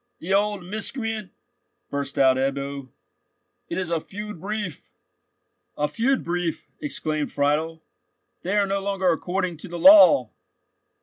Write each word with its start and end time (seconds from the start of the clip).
"The 0.17 0.33
old 0.33 0.63
miscreant!" 0.65 1.29
burst 1.91 2.17
out 2.17 2.35
Ebbo; 2.35 2.89
"it 3.69 3.77
is 3.77 3.91
a 3.91 4.01
feud 4.01 4.41
brief." 4.41 4.89
"A 5.77 5.87
feud 5.87 6.23
brief!" 6.23 6.65
exclaimed 6.79 7.31
Friedel; 7.31 7.83
"they 8.41 8.57
are 8.57 8.65
no 8.65 8.79
longer 8.79 9.11
according 9.11 9.57
to 9.57 9.67
the 9.67 9.77
law." 9.77 10.31